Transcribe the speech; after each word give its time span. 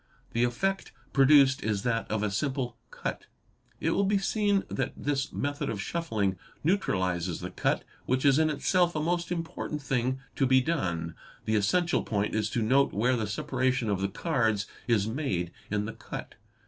The 0.31 0.43
effect 0.45 0.91
produced 1.13 1.61
is 1.63 1.83
that 1.83 2.09
of 2.09 2.23
a 2.23 2.31
simple 2.31 2.75
cut."' 2.89 3.27
It 3.79 3.91
will 3.91 4.03
be 4.03 4.17
seen 4.17 4.63
that 4.67 4.93
this 4.97 5.31
method 5.31 5.69
of 5.69 5.79
shuffling 5.79 6.37
neutralises 6.63 7.39
the 7.39 7.51
cut 7.51 7.83
which 8.07 8.25
is 8.25 8.39
in 8.39 8.49
itself 8.49 8.95
a 8.95 8.99
most 8.99 9.31
important 9.31 9.79
thing 9.83 10.19
to 10.37 10.47
be 10.47 10.59
done. 10.59 11.13
The 11.45 11.55
essential 11.55 12.01
point 12.01 12.33
is 12.33 12.49
to 12.49 12.63
note 12.63 12.93
where 12.93 13.15
the 13.15 13.27
separation 13.27 13.91
of 13.91 14.01
the 14.01 14.09
cards 14.09 14.65
is 14.87 15.05
made 15.07 15.51
in 15.69 15.85
the 15.85 15.93
cut. 15.93 16.33